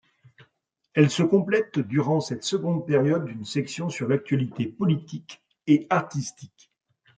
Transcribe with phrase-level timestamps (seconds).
[0.95, 6.71] Elle se complète durant cette seconde période d'une section sur l'actualité politique et artistique.